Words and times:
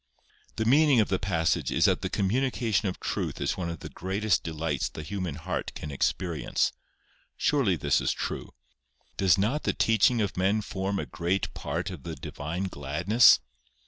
The 0.55 0.65
meaning 0.65 0.99
of 0.99 1.09
the 1.09 1.19
passage 1.19 1.69
is 1.69 1.85
that 1.85 2.01
the 2.01 2.09
communication 2.09 2.87
of 2.87 2.99
truth 2.99 3.39
is 3.39 3.55
one 3.55 3.69
of 3.69 3.81
the 3.81 3.89
greatest 3.89 4.41
delights 4.43 4.89
the 4.89 5.03
human 5.03 5.35
heart 5.35 5.73
can 5.75 5.91
experience. 5.91 6.73
Surely 7.37 7.75
this 7.75 8.01
is 8.01 8.11
true. 8.11 8.51
Does 9.15 9.37
not 9.37 9.61
the 9.61 9.73
teaching 9.73 10.19
of 10.19 10.35
men 10.35 10.61
form 10.63 10.97
a 10.97 11.05
great 11.05 11.53
part 11.53 11.91
of 11.91 12.01
the 12.01 12.15
divine 12.15 12.63
gladness? 12.63 13.41